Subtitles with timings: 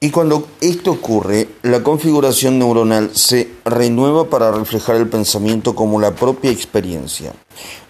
[0.00, 6.14] Y cuando esto ocurre, la configuración neuronal se renueva para reflejar el pensamiento como la
[6.14, 7.32] propia experiencia.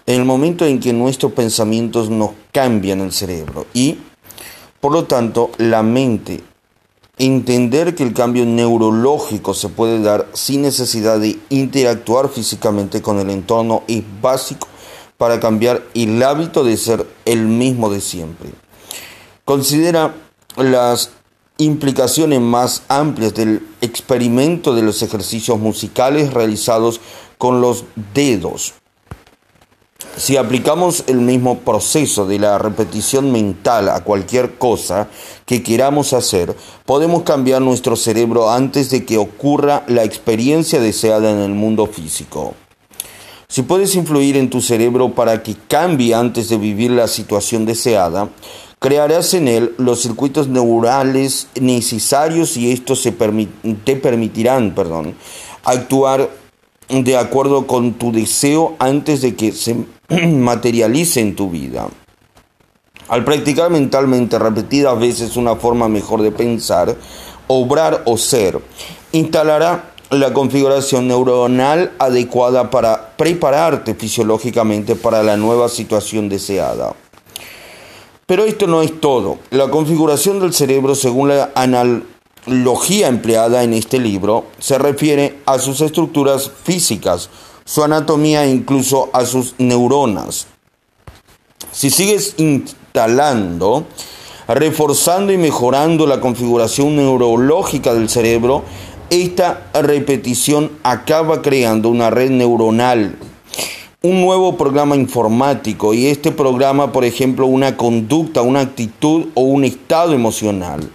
[0.07, 3.99] En el momento en que nuestros pensamientos nos cambian el cerebro y,
[4.79, 6.41] por lo tanto, la mente,
[7.19, 13.29] entender que el cambio neurológico se puede dar sin necesidad de interactuar físicamente con el
[13.29, 14.67] entorno es básico
[15.17, 18.49] para cambiar el hábito de ser el mismo de siempre.
[19.45, 20.15] Considera
[20.55, 21.11] las
[21.59, 26.99] implicaciones más amplias del experimento de los ejercicios musicales realizados
[27.37, 28.73] con los dedos.
[30.15, 35.09] Si aplicamos el mismo proceso de la repetición mental a cualquier cosa
[35.45, 41.39] que queramos hacer, podemos cambiar nuestro cerebro antes de que ocurra la experiencia deseada en
[41.39, 42.53] el mundo físico.
[43.47, 48.29] Si puedes influir en tu cerebro para que cambie antes de vivir la situación deseada,
[48.79, 55.15] crearás en él los circuitos neurales necesarios y estos te permitirán perdón,
[55.63, 56.29] actuar
[56.87, 59.85] de acuerdo con tu deseo antes de que se
[60.27, 61.87] materialice en tu vida.
[63.09, 66.95] Al practicar mentalmente repetidas veces una forma mejor de pensar,
[67.47, 68.59] obrar o ser,
[69.11, 76.93] instalará la configuración neuronal adecuada para prepararte fisiológicamente para la nueva situación deseada.
[78.29, 79.39] Pero esto no es todo.
[79.49, 85.81] La configuración del cerebro, según la analogía empleada en este libro, se refiere a sus
[85.81, 87.31] estructuras físicas,
[87.65, 90.45] su anatomía e incluso a sus neuronas.
[91.71, 93.85] Si sigues instalando,
[94.47, 98.63] reforzando y mejorando la configuración neurológica del cerebro,
[99.09, 103.17] esta repetición acaba creando una red neuronal,
[104.01, 109.65] un nuevo programa informático y este programa, por ejemplo, una conducta, una actitud o un
[109.65, 110.89] estado emocional.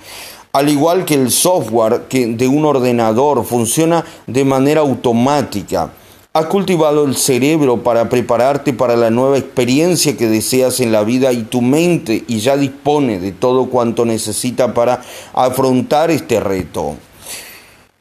[0.55, 5.93] Al igual que el software que de un ordenador funciona de manera automática.
[6.33, 11.31] Has cultivado el cerebro para prepararte para la nueva experiencia que deseas en la vida
[11.31, 15.03] y tu mente y ya dispone de todo cuanto necesita para
[15.35, 16.95] afrontar este reto.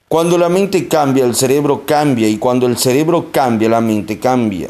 [0.08, 4.70] Cuando la mente cambia, el cerebro cambia y cuando el cerebro cambia, la mente cambia.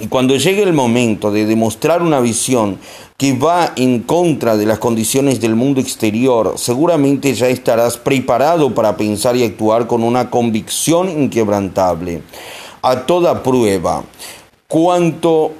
[0.00, 2.78] Y cuando llegue el momento de demostrar una visión
[3.16, 8.96] que va en contra de las condiciones del mundo exterior, seguramente ya estarás preparado para
[8.96, 12.22] pensar y actuar con una convicción inquebrantable.
[12.82, 14.04] A toda prueba,
[14.68, 15.52] cuanto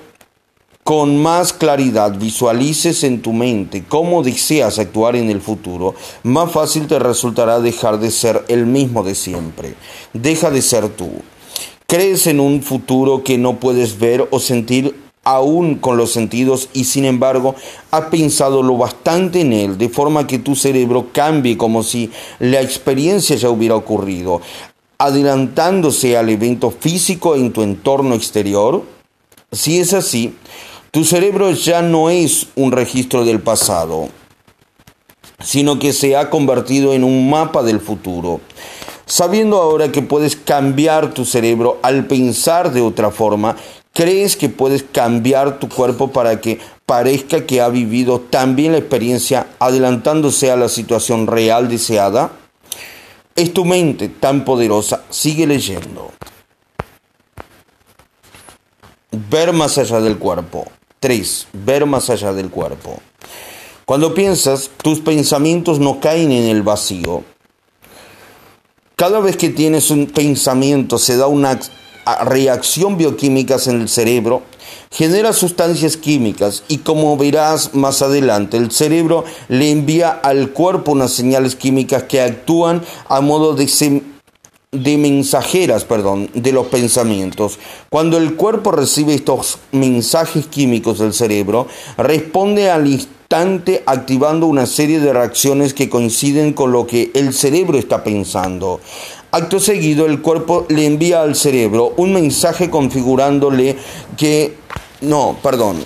[0.85, 6.87] con más claridad visualices en tu mente cómo deseas actuar en el futuro, más fácil
[6.87, 9.75] te resultará dejar de ser el mismo de siempre.
[10.13, 11.11] Deja de ser tú.
[11.91, 14.95] Crees en un futuro que no puedes ver o sentir
[15.25, 17.55] aún con los sentidos y sin embargo
[17.91, 22.11] has pensado lo bastante en él de forma que tu cerebro cambie como si
[22.41, 24.43] la experiencia ya hubiera ocurrido,
[24.99, 28.85] adelantándose al evento físico en tu entorno exterior.
[29.51, 30.35] Si es así,
[30.91, 34.11] tu cerebro ya no es un registro del pasado,
[35.43, 38.43] sino que se ha convertido en un mapa del futuro.
[39.09, 43.57] Sabiendo ahora que puedes cambiar tu cerebro al pensar de otra forma,
[43.95, 49.47] ¿crees que puedes cambiar tu cuerpo para que parezca que ha vivido también la experiencia
[49.61, 52.33] adelantándose a la situación real deseada?
[53.35, 55.03] Es tu mente tan poderosa.
[55.09, 56.11] Sigue leyendo.
[59.11, 60.67] Ver más allá del cuerpo.
[61.01, 61.49] 3.
[61.55, 62.99] Ver más allá del cuerpo.
[63.87, 67.25] Cuando piensas, tus pensamientos no caen en el vacío.
[68.99, 71.61] Cada vez que tienes un pensamiento se da una
[72.23, 74.43] reacción bioquímica en el cerebro,
[74.91, 81.13] genera sustancias químicas y como verás más adelante, el cerebro le envía al cuerpo unas
[81.13, 84.03] señales químicas que actúan a modo de
[84.73, 87.61] de mensajeras, perdón, de los pensamientos.
[87.91, 93.18] Cuando el cuerpo recibe estos mensajes químicos del cerebro, responde al instante
[93.85, 98.81] activando una serie de reacciones que coinciden con lo que el cerebro está pensando.
[99.33, 103.77] Acto seguido, el cuerpo le envía al cerebro un mensaje configurándole
[104.17, 104.57] que...
[105.03, 105.85] No, perdón,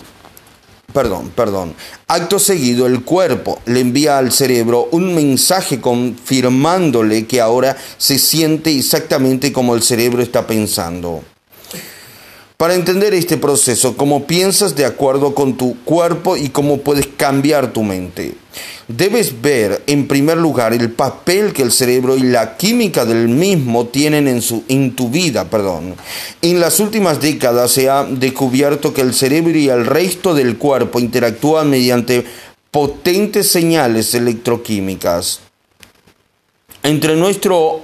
[0.93, 1.75] perdón, perdón.
[2.07, 8.71] Acto seguido, el cuerpo le envía al cerebro un mensaje confirmándole que ahora se siente
[8.79, 11.25] exactamente como el cerebro está pensando.
[12.63, 17.73] Para entender este proceso, cómo piensas de acuerdo con tu cuerpo y cómo puedes cambiar
[17.73, 18.35] tu mente.
[18.87, 23.87] Debes ver, en primer lugar, el papel que el cerebro y la química del mismo
[23.87, 24.29] tienen
[24.69, 25.51] en, tu vida.
[25.51, 25.97] Perdón.
[26.41, 31.01] En las últimas décadas se ha descubierto que el cerebro y el resto del cuerpo
[31.01, 32.25] interactúan mediante
[32.71, 35.41] potentes señales electroquímicas.
[36.85, 37.81] Entre nuestros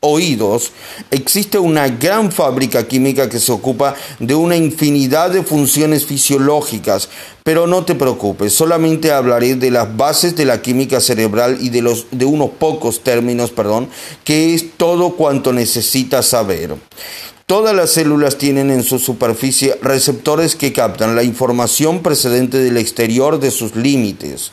[0.00, 0.72] oídos
[1.10, 7.08] existe una gran fábrica química que se ocupa de una infinidad de funciones fisiológicas,
[7.42, 11.82] pero no te preocupes, solamente hablaré de las bases de la química cerebral y de,
[11.82, 13.88] los, de unos pocos términos, perdón,
[14.24, 16.76] que es todo cuanto necesitas saber.
[17.46, 23.40] Todas las células tienen en su superficie receptores que captan la información precedente del exterior
[23.40, 24.52] de sus límites.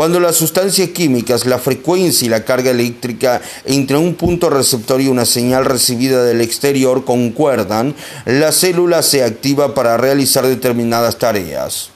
[0.00, 5.08] Cuando las sustancias químicas, la frecuencia y la carga eléctrica entre un punto receptor y
[5.08, 7.94] una señal recibida del exterior concuerdan,
[8.24, 11.90] la célula se activa para realizar determinadas tareas.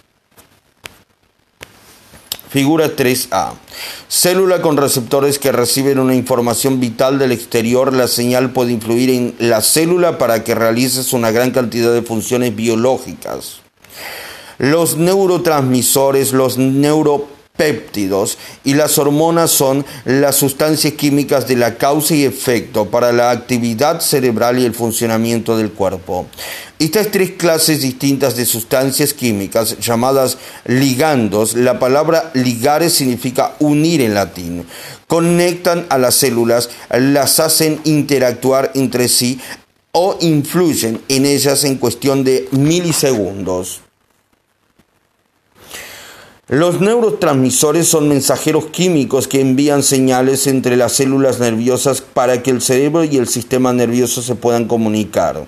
[2.51, 3.55] Figura 3A.
[4.07, 7.95] Célula con receptores que reciben una información vital del exterior.
[7.95, 12.55] La señal puede influir en la célula para que realices una gran cantidad de funciones
[12.55, 13.63] biológicas.
[14.59, 22.13] Los neurotransmisores, los neuro péptidos y las hormonas son las sustancias químicas de la causa
[22.17, 26.27] y efecto para la actividad cerebral y el funcionamiento del cuerpo.
[26.81, 34.15] Estas tres clases distintas de sustancias químicas llamadas ligandos, la palabra ligare significa unir en
[34.15, 34.67] latín,
[35.07, 39.39] conectan a las células, las hacen interactuar entre sí
[39.93, 43.84] o influyen en ellas en cuestión de milisegundos.
[46.55, 52.63] Los neurotransmisores son mensajeros químicos que envían señales entre las células nerviosas para que el
[52.63, 55.47] cerebro y el sistema nervioso se puedan comunicar.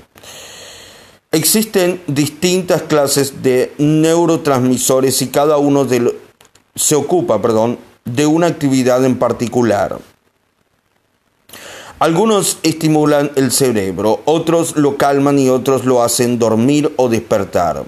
[1.30, 6.12] Existen distintas clases de neurotransmisores y cada uno de
[6.74, 10.00] se ocupa, perdón, de una actividad en particular.
[12.00, 17.84] Algunos estimulan el cerebro, otros lo calman y otros lo hacen dormir o despertar.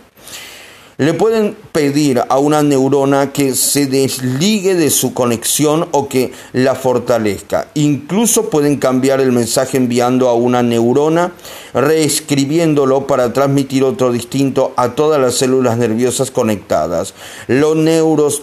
[1.00, 6.74] Le pueden pedir a una neurona que se desligue de su conexión o que la
[6.74, 7.68] fortalezca.
[7.74, 11.30] Incluso pueden cambiar el mensaje enviando a una neurona,
[11.72, 17.14] reescribiéndolo para transmitir otro distinto a todas las células nerviosas conectadas.
[17.46, 18.42] Los neuros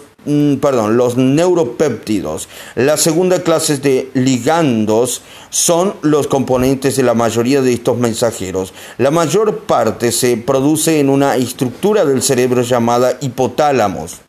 [0.62, 2.50] perdón, los neuropéptidos.
[2.76, 8.74] La segunda clase de ligandos son los componentes de la mayoría de estos mensajeros.
[8.98, 14.22] La mayor parte se produce en una estructura del cerebro llamada hipotálamos.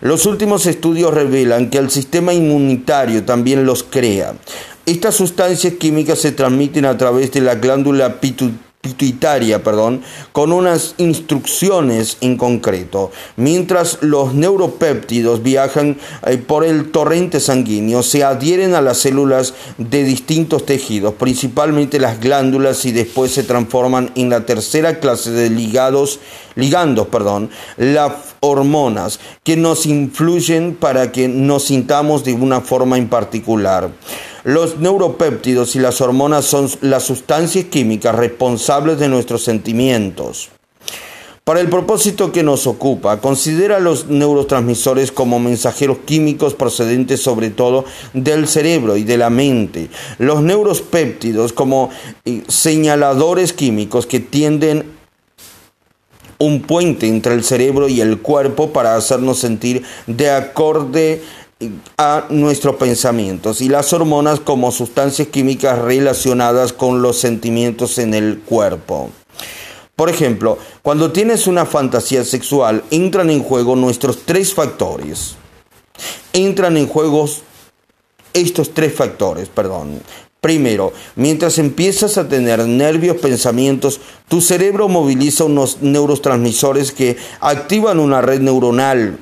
[0.00, 4.34] Los últimos estudios revelan que el sistema inmunitario también los crea.
[4.84, 10.02] Estas sustancias químicas se transmiten a través de la glándula pituitaria pituitaria, perdón,
[10.32, 13.12] con unas instrucciones en concreto.
[13.36, 20.02] Mientras los neuropéptidos viajan eh, por el torrente sanguíneo, se adhieren a las células de
[20.02, 26.18] distintos tejidos, principalmente las glándulas, y después se transforman en la tercera clase de ligados,
[26.56, 33.08] ligandos, perdón, las hormonas, que nos influyen para que nos sintamos de una forma en
[33.08, 33.90] particular.
[34.44, 40.50] Los neuropéptidos y las hormonas son las sustancias químicas responsables de nuestros sentimientos.
[41.44, 47.84] Para el propósito que nos ocupa, considera los neurotransmisores como mensajeros químicos procedentes sobre todo
[48.14, 49.90] del cerebro y de la mente.
[50.18, 51.90] Los neuropéptidos como
[52.24, 54.84] eh, señaladores químicos que tienden
[56.38, 61.22] un puente entre el cerebro y el cuerpo para hacernos sentir de acorde
[61.98, 68.40] a nuestros pensamientos y las hormonas como sustancias químicas relacionadas con los sentimientos en el
[68.40, 69.10] cuerpo.
[69.96, 75.36] Por ejemplo, cuando tienes una fantasía sexual, entran en juego nuestros tres factores.
[76.32, 77.28] Entran en juego
[78.32, 80.00] estos tres factores, perdón.
[80.42, 88.20] Primero, mientras empiezas a tener nervios, pensamientos, tu cerebro moviliza unos neurotransmisores que activan una
[88.22, 89.20] red neuronal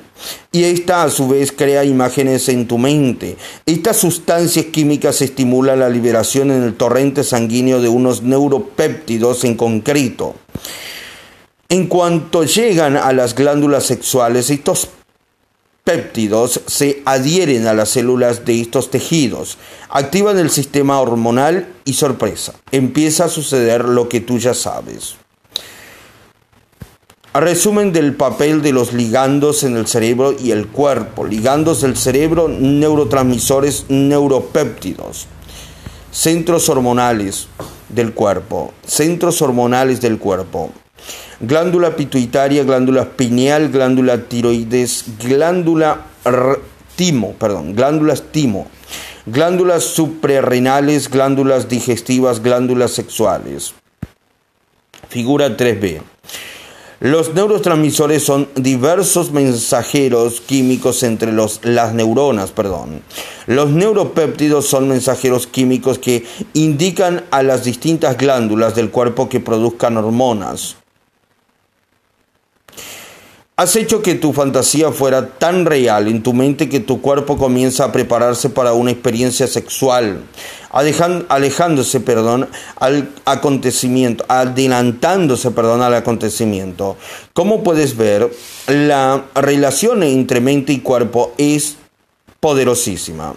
[0.51, 3.37] y esta a su vez crea imágenes en tu mente.
[3.67, 10.33] Estas sustancias químicas estimulan la liberación en el torrente sanguíneo de unos neuropéptidos en concreto.
[11.69, 14.89] En cuanto llegan a las glándulas sexuales, estos
[15.83, 19.57] péptidos se adhieren a las células de estos tejidos,
[19.89, 25.15] activan el sistema hormonal y sorpresa, empieza a suceder lo que tú ya sabes.
[27.33, 31.25] Resumen del papel de los ligandos en el cerebro y el cuerpo.
[31.25, 35.27] Ligandos del cerebro, neurotransmisores, neuropéptidos.
[36.11, 37.47] Centros hormonales
[37.87, 38.73] del cuerpo.
[38.85, 40.71] Centros hormonales del cuerpo.
[41.41, 46.05] Glándula pituitaria, glándula pineal, glándula tiroides, glándula
[46.95, 48.67] timo, perdón, glándulas timo.
[49.25, 53.73] Glándulas suprarrenales, glándulas digestivas, glándulas sexuales.
[55.09, 56.01] Figura 3B.
[56.99, 62.51] Los neurotransmisores son diversos mensajeros químicos entre los, las neuronas.
[62.51, 63.01] Perdón.
[63.47, 69.97] Los neuropéptidos son mensajeros químicos que indican a las distintas glándulas del cuerpo que produzcan
[69.97, 70.77] hormonas.
[73.61, 77.85] Has hecho que tu fantasía fuera tan real en tu mente que tu cuerpo comienza
[77.85, 80.23] a prepararse para una experiencia sexual,
[80.71, 86.97] alejándose, perdón, al acontecimiento, adelantándose, perdón, al acontecimiento.
[87.33, 88.31] Como puedes ver,
[88.65, 91.77] la relación entre mente y cuerpo es
[92.39, 93.35] poderosísima.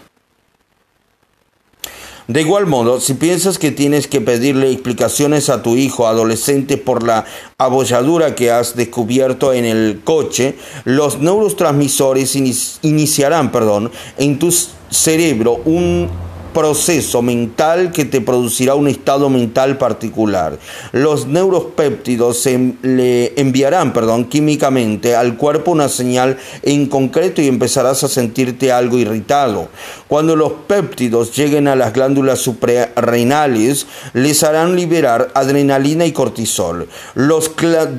[2.26, 7.02] De igual modo, si piensas que tienes que pedirle explicaciones a tu hijo adolescente por
[7.02, 7.26] la
[7.58, 12.34] abolladura que has descubierto en el coche, los neurotransmisores
[12.80, 14.54] iniciarán perdón, en tu
[14.90, 16.08] cerebro un
[16.54, 20.58] proceso mental que te producirá un estado mental particular.
[20.92, 22.46] Los neuropéptidos
[22.82, 28.96] le enviarán, perdón, químicamente al cuerpo una señal en concreto y empezarás a sentirte algo
[28.96, 29.68] irritado.
[30.08, 37.50] Cuando los péptidos lleguen a las glándulas suprarrenales, les harán liberar adrenalina y cortisol, los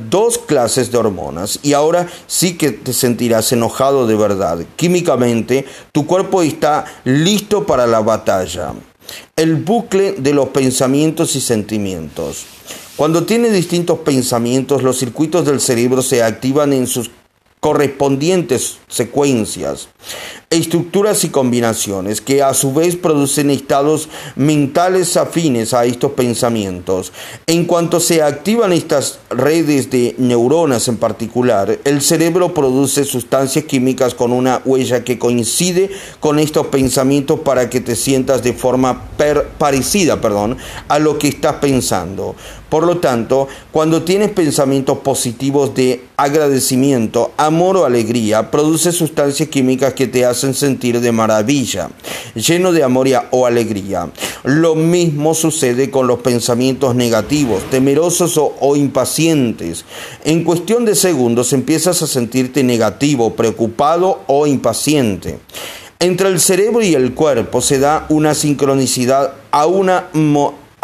[0.10, 1.60] dos clases de hormonas.
[1.62, 4.60] Y ahora sí que te sentirás enojado de verdad.
[4.78, 8.45] Químicamente, tu cuerpo está listo para la batalla
[9.36, 12.46] el bucle de los pensamientos y sentimientos.
[12.96, 17.12] Cuando tienes distintos pensamientos, los circuitos del cerebro se activan en sus
[17.60, 19.90] correspondientes secuencias
[20.50, 27.12] estructuras y combinaciones que a su vez producen estados mentales afines a estos pensamientos.
[27.48, 34.14] En cuanto se activan estas redes de neuronas en particular, el cerebro produce sustancias químicas
[34.14, 39.10] con una huella que coincide con estos pensamientos para que te sientas de forma
[39.58, 40.58] parecida perdón,
[40.88, 42.36] a lo que estás pensando.
[42.70, 49.94] Por lo tanto, cuando tienes pensamientos positivos de agradecimiento, amor o alegría, produce sustancias químicas
[49.94, 51.90] que te hacen sentir de maravilla,
[52.34, 54.10] lleno de amor o alegría.
[54.44, 59.86] Lo mismo sucede con los pensamientos negativos, temerosos o, o impacientes.
[60.24, 65.38] En cuestión de segundos empiezas a sentirte negativo, preocupado o impaciente.
[66.00, 70.08] Entre el cerebro y el cuerpo se da una sincronicidad a una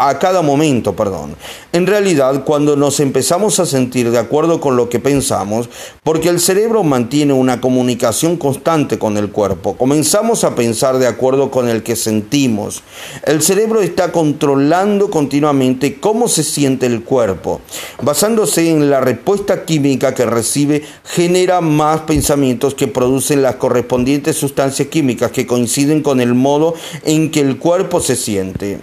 [0.08, 1.36] a cada momento, perdón.
[1.72, 5.68] En realidad, cuando nos empezamos a sentir de acuerdo con lo que pensamos,
[6.02, 11.50] porque el cerebro mantiene una comunicación constante con el cuerpo, comenzamos a pensar de acuerdo
[11.50, 12.82] con el que sentimos.
[13.24, 17.60] El cerebro está controlando continuamente cómo se siente el cuerpo.
[18.02, 24.88] Basándose en la respuesta química que recibe, genera más pensamientos que producen las correspondientes sustancias
[24.88, 28.78] químicas que coinciden con el modo en que el cuerpo se siente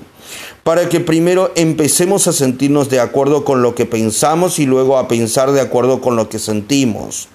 [0.64, 5.08] para que primero empecemos a sentirnos de acuerdo con lo que pensamos y luego a
[5.08, 7.30] pensar de acuerdo con lo que sentimos.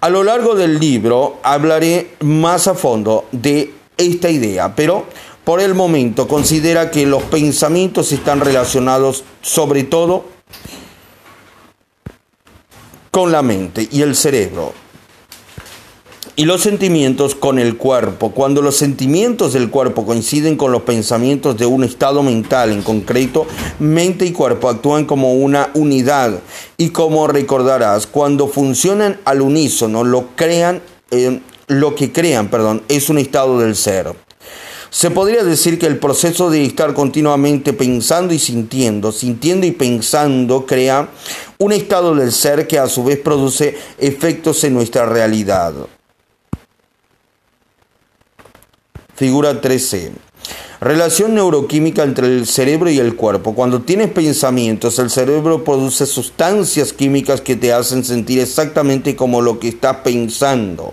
[0.00, 5.06] A lo largo del libro hablaré más a fondo de esta idea, pero
[5.44, 10.24] por el momento considera que los pensamientos están relacionados sobre todo
[13.10, 14.72] con la mente y el cerebro
[16.38, 18.30] y los sentimientos con el cuerpo.
[18.30, 23.44] Cuando los sentimientos del cuerpo coinciden con los pensamientos de un estado mental en concreto,
[23.80, 26.38] mente y cuerpo actúan como una unidad.
[26.76, 30.80] Y como recordarás, cuando funcionan al unísono, lo crean,
[31.10, 34.14] eh, lo que crean, perdón, es un estado del ser.
[34.90, 40.66] Se podría decir que el proceso de estar continuamente pensando y sintiendo, sintiendo y pensando,
[40.66, 41.08] crea
[41.58, 45.74] un estado del ser que a su vez produce efectos en nuestra realidad.
[49.18, 50.12] Figura 13.
[50.80, 53.52] Relación neuroquímica entre el cerebro y el cuerpo.
[53.52, 59.58] Cuando tienes pensamientos, el cerebro produce sustancias químicas que te hacen sentir exactamente como lo
[59.58, 60.92] que estás pensando.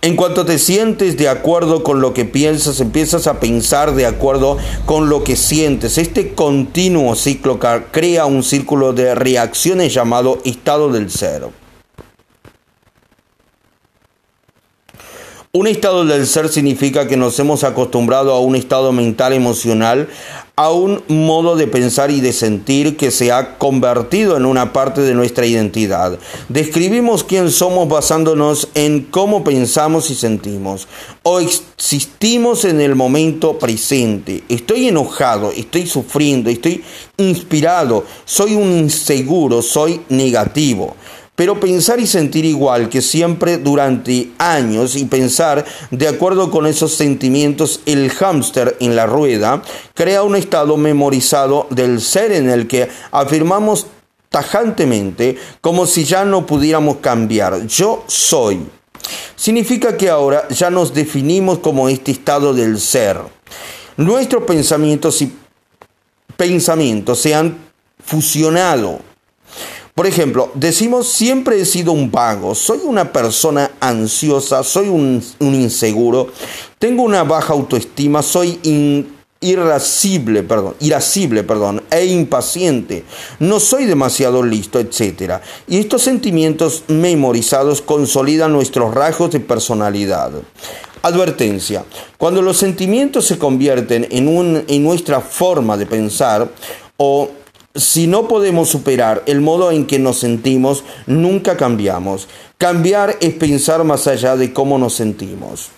[0.00, 4.58] En cuanto te sientes de acuerdo con lo que piensas, empiezas a pensar de acuerdo
[4.86, 5.98] con lo que sientes.
[5.98, 7.60] Este continuo ciclo
[7.92, 11.61] crea un círculo de reacciones llamado estado del ser.
[15.54, 20.08] Un estado del ser significa que nos hemos acostumbrado a un estado mental emocional,
[20.56, 25.02] a un modo de pensar y de sentir que se ha convertido en una parte
[25.02, 26.18] de nuestra identidad.
[26.48, 30.88] Describimos quién somos basándonos en cómo pensamos y sentimos.
[31.22, 34.44] O existimos en el momento presente.
[34.48, 36.82] Estoy enojado, estoy sufriendo, estoy
[37.18, 40.96] inspirado, soy un inseguro, soy negativo.
[41.34, 46.94] Pero pensar y sentir igual que siempre durante años y pensar de acuerdo con esos
[46.94, 49.62] sentimientos, el hámster en la rueda
[49.94, 53.86] crea un estado memorizado del ser en el que afirmamos
[54.28, 57.66] tajantemente como si ya no pudiéramos cambiar.
[57.66, 58.66] Yo soy.
[59.34, 63.18] Significa que ahora ya nos definimos como este estado del ser.
[63.96, 65.32] Nuestros pensamientos y
[66.36, 67.56] pensamientos se han
[68.04, 69.11] fusionado
[69.94, 76.28] por ejemplo, decimos siempre he sido un vago, soy una persona ansiosa, soy un, inseguro,
[76.78, 78.58] tengo una baja autoestima, soy
[79.42, 83.04] irascible, perdón, irascible, perdón, e impaciente,
[83.38, 85.42] no soy demasiado listo, etc.
[85.68, 90.30] Y estos sentimientos memorizados consolidan nuestros rasgos de personalidad.
[91.02, 91.84] Advertencia.
[92.16, 96.48] Cuando los sentimientos se convierten en, un, en nuestra forma de pensar
[96.96, 97.28] o
[97.74, 102.28] si no podemos superar el modo en que nos sentimos, nunca cambiamos.
[102.58, 105.70] Cambiar es pensar más allá de cómo nos sentimos.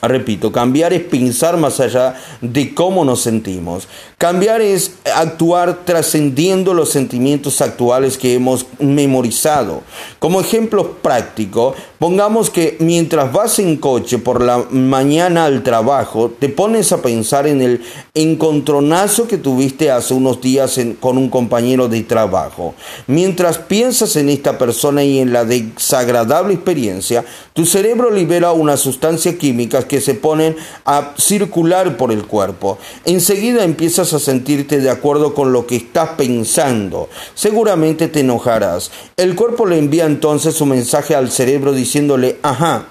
[0.00, 3.88] Repito, cambiar es pensar más allá de cómo nos sentimos.
[4.16, 9.82] Cambiar es actuar trascendiendo los sentimientos actuales que hemos memorizado.
[10.20, 16.48] Como ejemplo práctico, pongamos que mientras vas en coche por la mañana al trabajo, te
[16.48, 17.82] pones a pensar en el
[18.14, 22.74] encontronazo que tuviste hace unos días con un compañero de trabajo.
[23.08, 29.36] Mientras piensas en esta persona y en la desagradable experiencia, tu cerebro libera una sustancia
[29.36, 32.78] química que se ponen a circular por el cuerpo.
[33.04, 37.08] Enseguida empiezas a sentirte de acuerdo con lo que estás pensando.
[37.34, 38.90] Seguramente te enojarás.
[39.16, 42.86] El cuerpo le envía entonces un mensaje al cerebro diciéndole, ajá,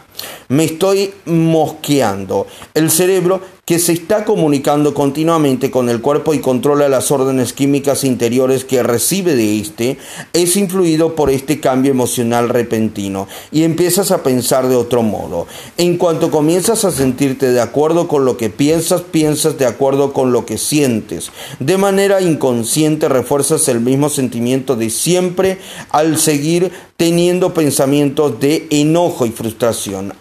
[0.49, 2.47] me estoy mosqueando.
[2.73, 8.05] El cerebro que se está comunicando continuamente con el cuerpo y controla las órdenes químicas
[8.05, 9.97] interiores que recibe de este,
[10.31, 15.47] es influido por este cambio emocional repentino y empiezas a pensar de otro modo.
[15.77, 20.31] En cuanto comienzas a sentirte de acuerdo con lo que piensas, piensas de acuerdo con
[20.31, 21.29] lo que sientes.
[21.59, 25.57] De manera inconsciente refuerzas el mismo sentimiento de siempre
[25.89, 30.13] al seguir teniendo pensamientos de enojo y frustración.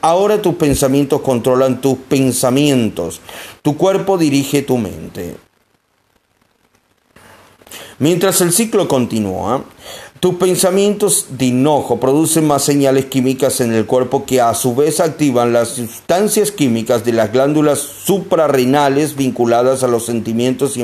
[0.42, 3.20] Tus pensamientos controlan tus pensamientos.
[3.62, 5.36] Tu cuerpo dirige tu mente.
[7.98, 9.64] Mientras el ciclo continúa,
[10.20, 15.00] tus pensamientos de enojo producen más señales químicas en el cuerpo que a su vez
[15.00, 20.76] activan las sustancias químicas de las glándulas suprarrenales vinculadas a los sentimientos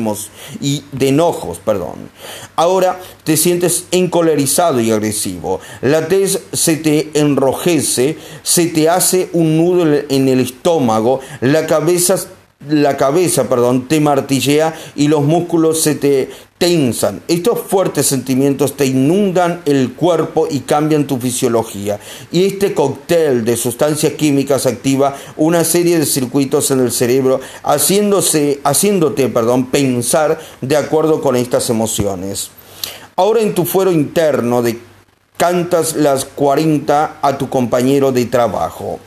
[0.61, 1.59] y, de enojos.
[1.65, 2.11] Perdón.
[2.57, 5.61] Ahora te sientes encolerizado y agresivo.
[5.81, 12.17] La tez se te enrojece, se te hace un nudo en el estómago, la cabeza
[12.69, 17.23] la cabeza, perdón, te martillea y los músculos se te tensan.
[17.27, 21.99] Estos fuertes sentimientos te inundan el cuerpo y cambian tu fisiología.
[22.31, 28.61] Y este cóctel de sustancias químicas activa una serie de circuitos en el cerebro, haciéndose,
[28.63, 32.51] haciéndote perdón, pensar de acuerdo con estas emociones.
[33.17, 34.79] Ahora en tu fuero interno de
[35.37, 39.01] cantas las 40 a tu compañero de trabajo.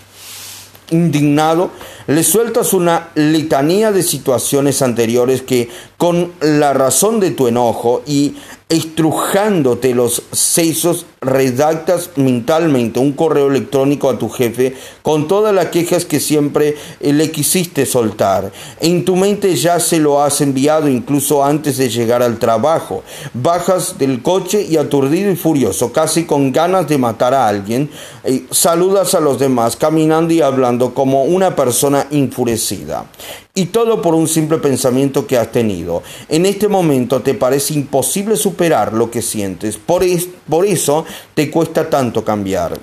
[0.92, 1.72] Indignado,
[2.08, 8.36] le sueltas una litanía de situaciones anteriores que, con la razón de tu enojo y
[8.68, 16.06] estrujándote los sesos, redactas mentalmente un correo electrónico a tu jefe con todas las quejas
[16.06, 18.52] que siempre le quisiste soltar.
[18.80, 23.04] En tu mente ya se lo has enviado incluso antes de llegar al trabajo.
[23.34, 27.90] Bajas del coche y aturdido y furioso, casi con ganas de matar a alguien,
[28.24, 33.06] eh, saludas a los demás caminando y hablando como una persona enfurecida.
[33.58, 36.04] Y todo por un simple pensamiento que has tenido.
[36.28, 39.78] En este momento te parece imposible superar lo que sientes.
[39.78, 40.04] Por,
[40.50, 42.78] por eso te cuesta tanto cambiar.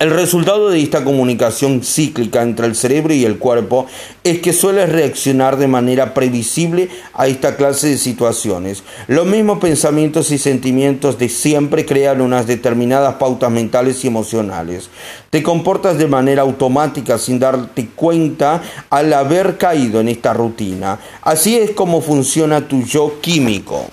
[0.00, 3.84] El resultado de esta comunicación cíclica entre el cerebro y el cuerpo
[4.24, 8.82] es que sueles reaccionar de manera previsible a esta clase de situaciones.
[9.08, 14.88] Los mismos pensamientos y sentimientos de siempre crean unas determinadas pautas mentales y emocionales.
[15.28, 20.98] Te comportas de manera automática sin darte cuenta al haber caído en esta rutina.
[21.20, 23.84] Así es como funciona tu yo químico.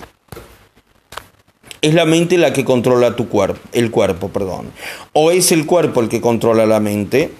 [1.80, 4.70] Es la mente la que controla tu cuerpo, el cuerpo, perdón.
[5.12, 7.30] O es el cuerpo el que controla la mente.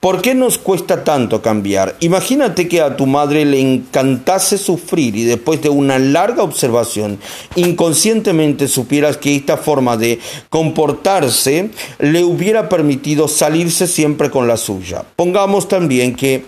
[0.00, 1.96] ¿Por qué nos cuesta tanto cambiar?
[1.98, 7.18] Imagínate que a tu madre le encantase sufrir y después de una larga observación
[7.56, 15.02] inconscientemente supieras que esta forma de comportarse le hubiera permitido salirse siempre con la suya.
[15.16, 16.44] Pongamos también que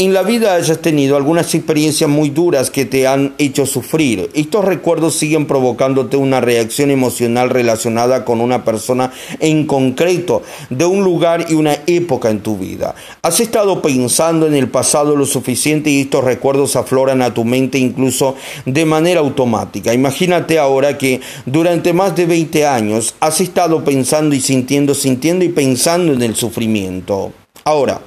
[0.00, 4.30] en la vida hayas tenido algunas experiencias muy duras que te han hecho sufrir.
[4.32, 11.04] Estos recuerdos siguen provocándote una reacción emocional relacionada con una persona en concreto, de un
[11.04, 12.94] lugar y una época en tu vida.
[13.20, 17.76] Has estado pensando en el pasado lo suficiente y estos recuerdos afloran a tu mente
[17.76, 19.92] incluso de manera automática.
[19.92, 25.50] Imagínate ahora que durante más de 20 años has estado pensando y sintiendo, sintiendo y
[25.50, 27.34] pensando en el sufrimiento.
[27.64, 28.00] Ahora,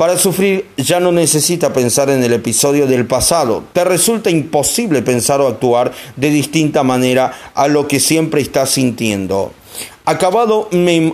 [0.00, 3.64] para sufrir ya no necesita pensar en el episodio del pasado.
[3.74, 9.52] Te resulta imposible pensar o actuar de distinta manera a lo que siempre estás sintiendo.
[10.06, 10.70] Acabado,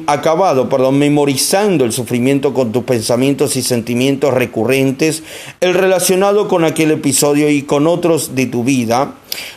[0.07, 5.25] acabado perdón, memorizando el sufrimiento con tus pensamientos y sentimientos recurrentes,
[5.61, 9.14] el relacionado con aquel episodio y con otros de tu vida,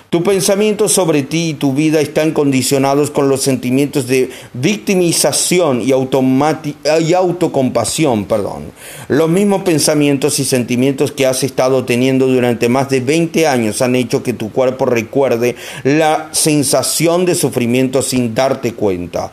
[0.09, 5.89] tu pensamiento sobre ti y tu vida están condicionados con los sentimientos de victimización y,
[5.89, 8.25] y autocompasión.
[8.25, 8.71] Perdón.
[9.07, 13.95] Los mismos pensamientos y sentimientos que has estado teniendo durante más de 20 años han
[13.95, 19.31] hecho que tu cuerpo recuerde la sensación de sufrimiento sin darte cuenta.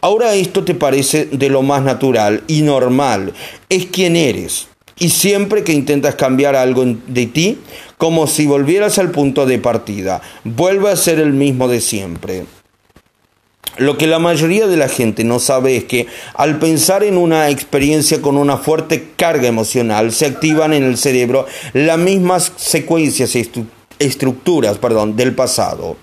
[0.00, 3.32] Ahora esto te parece de lo más natural y normal.
[3.68, 4.68] Es quien eres.
[4.98, 7.58] Y siempre que intentas cambiar algo de ti,
[7.98, 12.44] como si volvieras al punto de partida, vuelve a ser el mismo de siempre.
[13.78, 17.50] Lo que la mayoría de la gente no sabe es que al pensar en una
[17.50, 23.36] experiencia con una fuerte carga emocional, se activan en el cerebro las mismas secuencias
[23.98, 25.96] estructuras perdón, del pasado.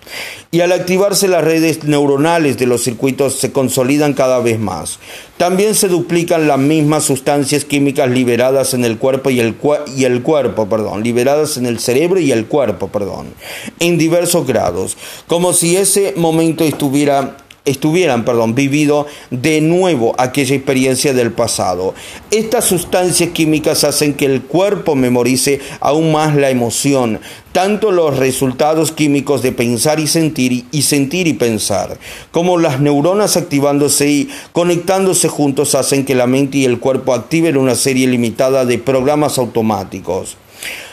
[0.52, 5.00] Y al activarse las redes neuronales de los circuitos se consolidan cada vez más.
[5.38, 9.56] También se duplican las mismas sustancias químicas liberadas en el cuerpo y el,
[9.96, 13.34] y el cuerpo, perdón, liberadas en el cerebro y el cuerpo, perdón,
[13.80, 21.14] en diversos grados, como si ese momento estuviera estuvieran, perdón, vivido de nuevo aquella experiencia
[21.14, 21.94] del pasado.
[22.32, 27.20] Estas sustancias químicas hacen que el cuerpo memorice aún más la emoción,
[27.52, 31.98] tanto los resultados químicos de pensar y sentir y sentir y pensar,
[32.32, 37.58] como las neuronas activándose y conectándose juntos hacen que la mente y el cuerpo activen
[37.58, 40.38] una serie limitada de programas automáticos.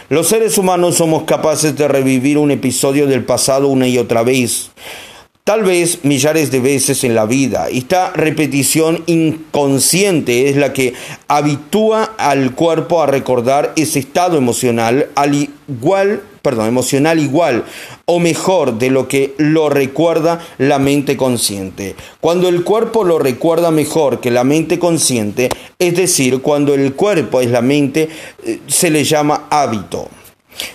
[0.08, 4.70] Los seres humanos somos capaces de revivir un episodio del pasado una y otra vez
[5.44, 7.68] tal vez millares de veces en la vida.
[7.68, 10.94] Esta repetición inconsciente es la que
[11.28, 17.64] habitúa al cuerpo a recordar ese estado emocional al igual, perdón, emocional igual
[18.04, 21.94] o mejor de lo que lo recuerda la mente consciente.
[22.20, 25.48] Cuando el cuerpo lo recuerda mejor que la mente consciente,
[25.78, 28.08] es decir, cuando el cuerpo es la mente,
[28.44, 30.08] eh, se le llama hábito.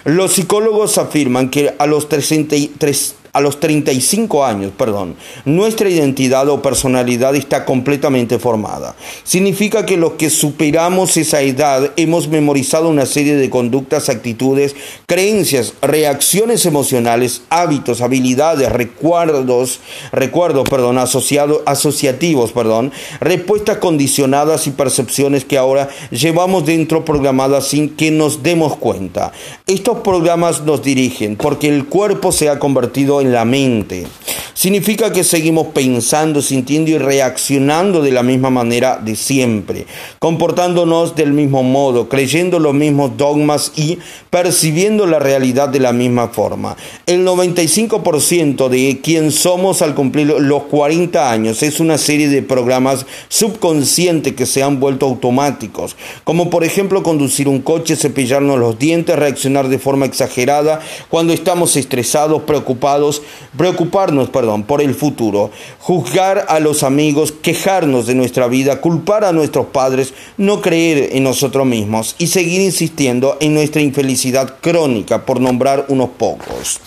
[0.04, 6.62] Los psicólogos afirman que a los 33 a los 35 años, perdón, nuestra identidad o
[6.62, 8.95] personalidad está completamente formada.
[9.26, 14.74] Significa que los que superamos esa edad hemos memorizado una serie de conductas, actitudes,
[15.06, 19.82] creencias, reacciones emocionales, hábitos, habilidades, recuerdos,
[20.13, 27.89] recuerdos, perdón, asociados, asociativos, perdón, respuestas condicionadas y percepciones que ahora llevamos dentro programadas sin
[27.89, 29.34] que nos demos cuenta.
[29.67, 34.08] Estos programas nos dirigen porque el cuerpo se ha convertido en la mente.
[34.56, 39.86] Significa que seguimos pensando, sintiendo y reaccionando de la misma manera de siempre,
[40.18, 46.30] comportándonos del mismo modo, creyendo los mismos dogmas y percibiendo la realidad de la misma
[46.30, 46.78] forma.
[47.06, 53.06] El 95% de quien somos al cumplir los 40 años es una serie de programas
[53.28, 59.20] subconscientes que se han vuelto automáticos, como por ejemplo conducir un coche, cepillarnos los dientes,
[59.20, 63.14] reaccionar de forma exagerada cuando estamos estresados, preocupados,
[63.58, 69.32] preocuparnos, perdón, por el futuro, juzgar a los amigos, quejarnos de nuestra vida, culpar a
[69.32, 75.39] nuestros padres, no creer en nosotros mismos y seguir insistiendo en nuestra infelicidad crónica, por
[75.39, 76.80] nombrar unos pocos.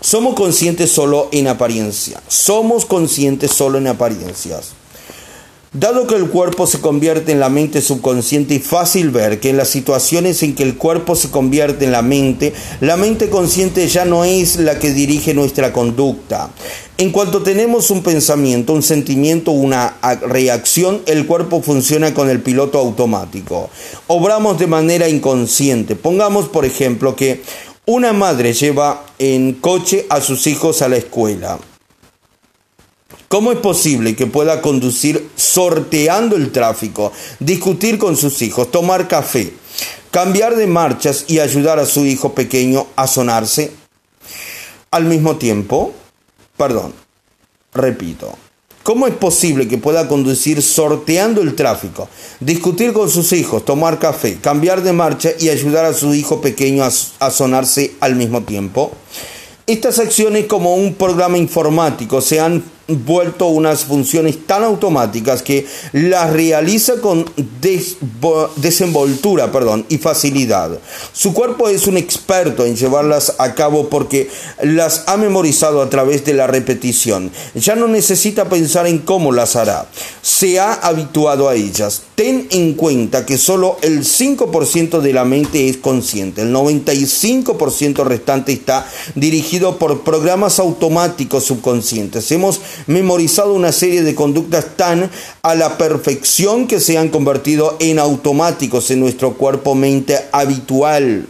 [0.00, 2.22] Somos conscientes solo en apariencia.
[2.26, 4.79] Somos conscientes solo en apariencias.
[5.72, 9.56] Dado que el cuerpo se convierte en la mente subconsciente y fácil ver que en
[9.56, 14.04] las situaciones en que el cuerpo se convierte en la mente, la mente consciente ya
[14.04, 16.50] no es la que dirige nuestra conducta.
[16.98, 22.80] En cuanto tenemos un pensamiento, un sentimiento, una reacción, el cuerpo funciona con el piloto
[22.80, 23.70] automático.
[24.08, 25.94] Obramos de manera inconsciente.
[25.94, 27.44] Pongamos, por ejemplo, que
[27.86, 31.60] una madre lleva en coche a sus hijos a la escuela.
[33.30, 39.52] ¿Cómo es posible que pueda conducir sorteando el tráfico, discutir con sus hijos, tomar café,
[40.10, 43.70] cambiar de marchas y ayudar a su hijo pequeño a sonarse?
[44.90, 45.92] Al mismo tiempo,
[46.56, 46.92] perdón,
[47.72, 48.36] repito,
[48.82, 52.08] ¿Cómo es posible que pueda conducir sorteando el tráfico,
[52.40, 56.82] discutir con sus hijos, tomar café, cambiar de marcha y ayudar a su hijo pequeño
[56.82, 58.90] a, sonarse al mismo tiempo?
[59.68, 66.32] Estas acciones como un programa informático se han vuelto unas funciones tan automáticas que las
[66.32, 67.24] realiza con
[68.56, 70.78] desenvoltura perdón, y facilidad.
[71.12, 74.30] Su cuerpo es un experto en llevarlas a cabo porque
[74.62, 77.30] las ha memorizado a través de la repetición.
[77.54, 79.86] Ya no necesita pensar en cómo las hará.
[80.22, 82.02] Se ha habituado a ellas.
[82.14, 86.42] Ten en cuenta que solo el 5% de la mente es consciente.
[86.42, 92.30] El 95% restante está dirigido por programas automáticos subconscientes.
[92.32, 95.10] Hemos memorizado una serie de conductas tan
[95.42, 101.26] a la perfección que se han convertido en automáticos en nuestro cuerpo-mente habitual.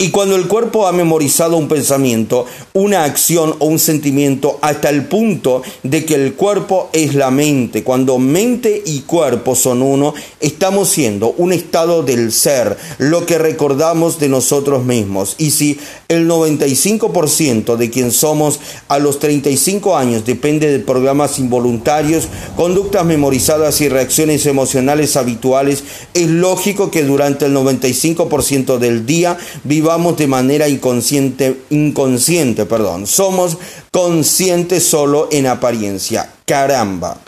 [0.00, 5.06] Y cuando el cuerpo ha memorizado un pensamiento, una acción o un sentimiento hasta el
[5.06, 10.88] punto de que el cuerpo es la mente, cuando mente y cuerpo son uno, estamos
[10.88, 15.34] siendo un estado del ser, lo que recordamos de nosotros mismos.
[15.36, 22.28] Y si el 95% de quien somos a los 35 años depende de programas involuntarios,
[22.54, 25.82] conductas memorizadas y reacciones emocionales habituales,
[26.14, 33.06] es lógico que durante el 95% del día viva vamos de manera inconsciente, inconsciente, perdón.
[33.06, 33.56] Somos
[33.90, 36.30] conscientes solo en apariencia.
[36.44, 37.18] Caramba.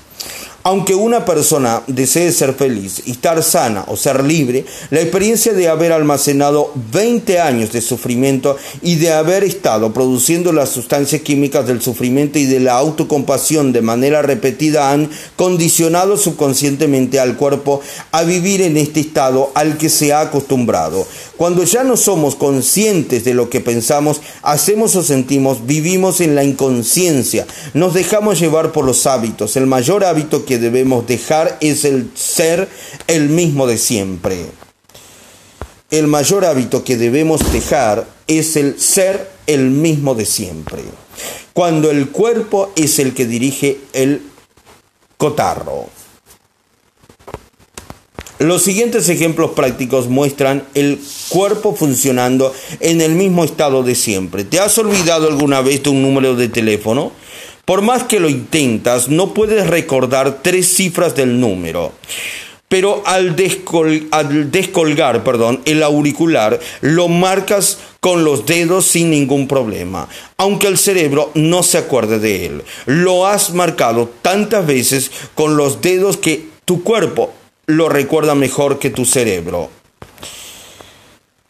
[0.63, 5.91] Aunque una persona desee ser feliz, estar sana o ser libre, la experiencia de haber
[5.91, 12.39] almacenado 20 años de sufrimiento y de haber estado produciendo las sustancias químicas del sufrimiento
[12.39, 17.81] y de la autocompasión de manera repetida han condicionado subconscientemente al cuerpo
[18.13, 21.07] a vivir en este estado al que se ha acostumbrado.
[21.41, 26.45] Cuando ya no somos conscientes de lo que pensamos, hacemos o sentimos, vivimos en la
[26.45, 29.57] inconsciencia, nos dejamos llevar por los hábitos.
[29.57, 32.69] El mayor hábito que debemos dejar es el ser
[33.07, 34.45] el mismo de siempre.
[35.91, 40.83] El mayor hábito que debemos dejar es el ser el mismo de siempre.
[41.55, 44.21] Cuando el cuerpo es el que dirige el
[45.17, 45.89] cotarro.
[48.41, 50.99] Los siguientes ejemplos prácticos muestran el
[51.29, 54.45] cuerpo funcionando en el mismo estado de siempre.
[54.45, 57.13] ¿Te has olvidado alguna vez de un número de teléfono?
[57.67, 61.93] Por más que lo intentas, no puedes recordar tres cifras del número.
[62.67, 70.67] Pero al, descolgar perdón, el auricular, lo marcas con los dedos sin ningún problema, aunque
[70.67, 72.63] el cerebro no se acuerde de él.
[72.87, 77.35] Lo has marcado tantas veces con los dedos que tu cuerpo
[77.71, 79.71] lo recuerda mejor que tu cerebro.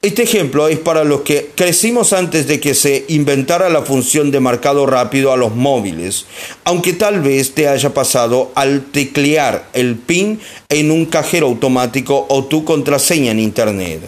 [0.03, 4.41] Este ejemplo es para los que crecimos antes de que se inventara la función de
[4.41, 6.25] marcado rápido a los móviles,
[6.65, 12.45] aunque tal vez te haya pasado al teclear el PIN en un cajero automático o
[12.45, 14.01] tu contraseña en Internet.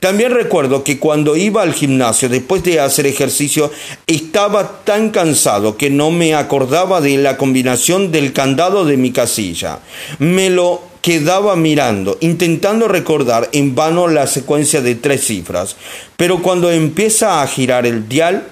[0.00, 3.70] También recuerdo que cuando iba al gimnasio después de hacer ejercicio
[4.06, 9.80] estaba tan cansado que no me acordaba de la combinación del candado de mi casilla.
[10.18, 15.76] Me lo quedaba mirando, intentando recordar en vano la secuencia de tres cifras,
[16.16, 18.48] pero cuando empieza a girar el dial,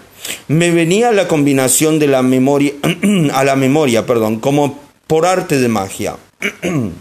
[0.46, 2.72] me venía la combinación de la memoria
[3.32, 6.14] a la memoria, perdón, como por arte de magia.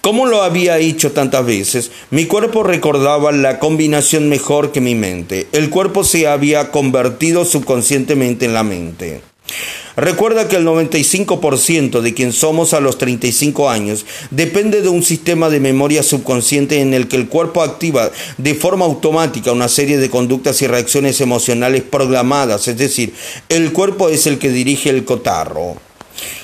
[0.00, 5.48] Como lo había hecho tantas veces, mi cuerpo recordaba la combinación mejor que mi mente.
[5.50, 9.20] El cuerpo se había convertido subconscientemente en la mente.
[9.96, 15.48] Recuerda que el 95% de quien somos a los 35 años depende de un sistema
[15.48, 20.10] de memoria subconsciente en el que el cuerpo activa de forma automática una serie de
[20.10, 23.14] conductas y reacciones emocionales programadas, es decir,
[23.48, 25.76] el cuerpo es el que dirige el cotarro.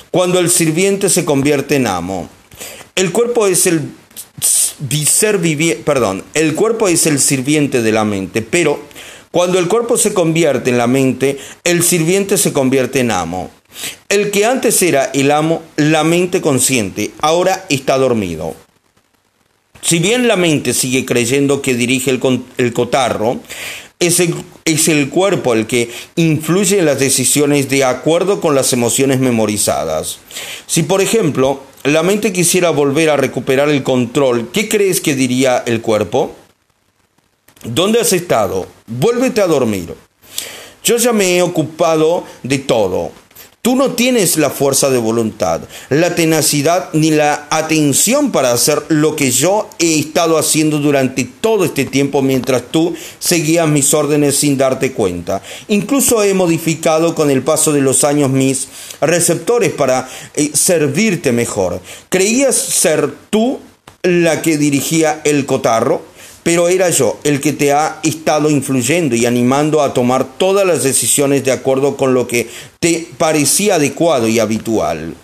[0.09, 2.29] Cuando el sirviente se convierte en amo,
[2.95, 3.81] el cuerpo es el
[5.05, 5.39] ser
[5.83, 8.79] perdón, el cuerpo es el sirviente de la mente, pero
[9.33, 13.49] cuando el cuerpo se convierte en la mente, el sirviente se convierte en amo.
[14.07, 18.53] El que antes era el amo, la mente consciente, ahora está dormido.
[19.81, 23.39] Si bien la mente sigue creyendo que dirige el, cotarro,
[23.97, 28.71] es el, es el, cuerpo el que influye en las decisiones de acuerdo con las
[28.71, 30.19] emociones memorizadas.
[30.67, 35.63] Si por ejemplo la mente quisiera volver a recuperar el control, ¿qué crees que diría
[35.65, 36.35] el cuerpo?
[37.63, 38.67] ¿Dónde has estado?
[38.87, 39.93] Vuélvete a dormir.
[40.83, 43.11] Yo ya me he ocupado de todo.
[43.63, 49.15] Tú no tienes la fuerza de voluntad, la tenacidad ni la atención para hacer lo
[49.15, 54.57] que yo he estado haciendo durante todo este tiempo mientras tú seguías mis órdenes sin
[54.57, 55.41] darte cuenta.
[55.69, 58.67] Incluso he modificado con el paso de los años mis
[58.99, 61.79] receptores para eh, servirte mejor.
[62.09, 63.61] ¿Creías ser tú
[64.01, 66.12] la que dirigía el cotarro?
[66.43, 70.83] Pero era yo el que te ha estado influyendo y animando a tomar todas las
[70.83, 72.47] decisiones de acuerdo con lo que
[72.79, 75.15] te parecía adecuado y habitual.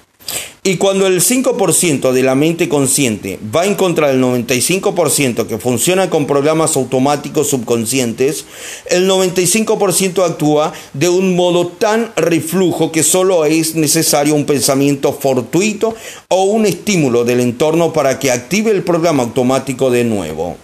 [0.61, 6.09] Y cuando el 5% de la mente consciente va en contra del 95% que funciona
[6.09, 8.45] con programas automáticos subconscientes,
[8.89, 15.95] el 95% actúa de un modo tan reflujo que solo es necesario un pensamiento fortuito
[16.27, 20.57] o un estímulo del entorno para que active el programa automático de nuevo.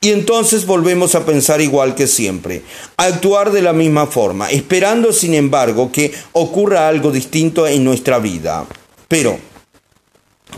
[0.00, 2.62] Y entonces volvemos a pensar igual que siempre,
[2.96, 8.18] a actuar de la misma forma, esperando sin embargo que ocurra algo distinto en nuestra
[8.18, 8.66] vida.
[9.08, 9.38] Pero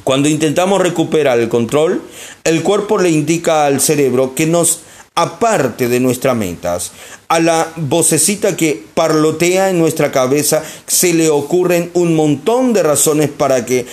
[0.05, 2.03] cuando intentamos recuperar el control,
[2.45, 4.81] el cuerpo le indica al cerebro que nos
[5.17, 6.93] aparte de nuestras metas.
[7.29, 13.31] A la vocecita que parlotea en nuestra cabeza se le ocurren un montón de razones
[13.31, 13.87] para que, eh,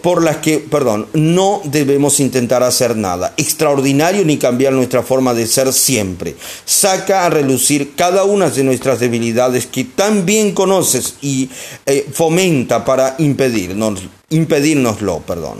[0.00, 5.46] por las que, perdón, no debemos intentar hacer nada extraordinario ni cambiar nuestra forma de
[5.46, 6.36] ser siempre.
[6.64, 11.50] Saca a relucir cada una de nuestras debilidades que tan bien conoces y
[11.86, 15.58] eh, fomenta para impedirnos, impedírnoslo, perdón.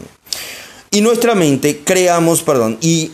[0.91, 3.11] Y nuestra mente creamos, perdón, y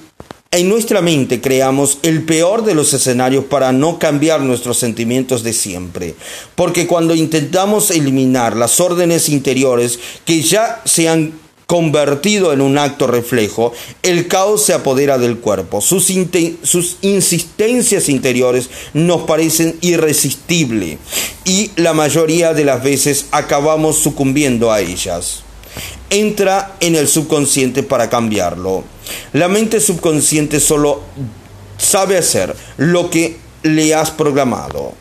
[0.51, 5.53] en nuestra mente creamos el peor de los escenarios para no cambiar nuestros sentimientos de
[5.53, 6.15] siempre.
[6.55, 11.35] Porque cuando intentamos eliminar las órdenes interiores que ya se han
[11.67, 15.83] convertido en un acto reflejo, el caos se apodera del cuerpo.
[15.83, 16.11] Sus,
[16.63, 20.97] sus insistencias interiores nos parecen irresistibles
[21.45, 25.43] y la mayoría de las veces acabamos sucumbiendo a ellas
[26.11, 28.85] entra en el subconsciente para cambiarlo.
[29.33, 31.03] La mente subconsciente solo
[31.77, 34.95] sabe hacer lo que le has programado.